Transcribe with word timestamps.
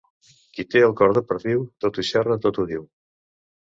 Qui 0.57 0.65
té 0.75 0.81
el 0.87 0.95
cor 1.03 1.13
de 1.19 1.23
perdiu, 1.33 1.63
tot 1.87 2.03
ho 2.03 2.09
xerra, 2.11 2.43
tot 2.49 2.63
ho 2.65 2.71
diu. 2.77 2.93